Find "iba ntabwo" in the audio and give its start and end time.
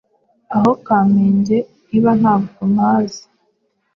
1.97-2.61